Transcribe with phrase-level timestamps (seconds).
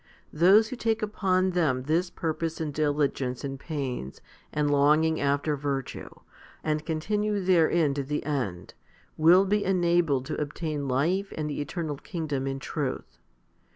[0.33, 4.19] Those who take upon them this purpose and diligence and pains
[4.51, 6.09] and longing after virtue,
[6.63, 8.73] and continue therein to the end,
[9.15, 13.19] will be enabled to obtain life and the eternal kingdom in truth.